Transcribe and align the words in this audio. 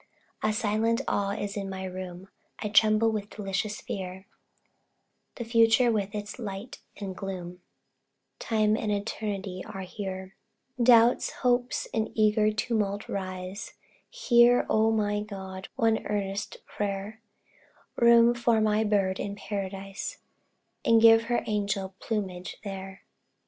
A 0.41 0.51
silent 0.51 1.01
awe 1.07 1.33
is 1.33 1.55
in 1.55 1.69
my 1.69 1.83
room 1.83 2.27
I 2.57 2.69
tremble 2.69 3.11
with 3.11 3.29
delicious 3.29 3.81
fear; 3.81 4.25
The 5.35 5.43
future 5.45 5.91
with 5.91 6.15
its 6.15 6.39
light 6.39 6.79
and 6.97 7.15
gloom, 7.15 7.61
Time 8.39 8.75
and 8.75 8.91
Eternity 8.91 9.61
are 9.63 9.81
here. 9.81 10.33
Doubts 10.81 11.29
hopes, 11.45 11.85
in 11.93 12.11
eager 12.17 12.51
tumult 12.51 13.07
rise; 13.07 13.73
Hear, 14.09 14.65
O 14.71 14.89
my 14.89 15.21
God! 15.21 15.67
one 15.75 16.03
earnest 16.07 16.65
prayer: 16.65 17.21
Room 17.95 18.33
for 18.33 18.59
my 18.59 18.83
bird 18.83 19.19
in 19.19 19.35
Paradise, 19.35 20.17
And 20.83 20.99
give 20.99 21.25
her 21.25 21.43
angel 21.45 21.93
plumage 21.99 22.57
there! 22.63 23.03